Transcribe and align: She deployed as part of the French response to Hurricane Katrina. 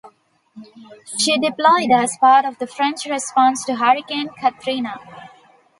She 1.19 1.37
deployed 1.37 1.91
as 1.91 2.17
part 2.17 2.43
of 2.43 2.57
the 2.57 2.65
French 2.65 3.05
response 3.05 3.63
to 3.65 3.75
Hurricane 3.75 4.29
Katrina. 4.29 4.99